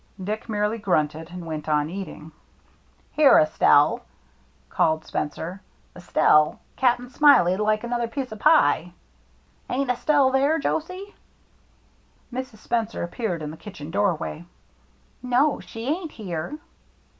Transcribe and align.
Dick 0.23 0.49
merely 0.49 0.79
grunted, 0.79 1.29
and 1.29 1.45
went 1.45 1.69
on 1.69 1.87
eating." 1.87 2.31
Here, 3.11 3.37
Estelle!" 3.37 4.01
called 4.71 5.05
Spencer." 5.05 5.61
Estelle, 5.95 6.59
Cap'n 6.75 7.11
Smiley'd 7.11 7.59
like 7.59 7.83
another 7.83 8.07
piece 8.07 8.33
o' 8.33 8.35
pie. 8.35 8.93
Ain't 9.69 9.91
Estelle 9.91 10.31
there, 10.31 10.57
Josie?" 10.57 11.13
Mrs. 12.33 12.57
Spencer 12.57 13.03
appeared 13.03 13.43
in 13.43 13.51
the 13.51 13.57
kitchen 13.57 13.91
door 13.91 14.15
way." 14.15 14.45
No, 15.21 15.59
she 15.59 15.85
ain't 15.87 16.13
here." 16.13 16.57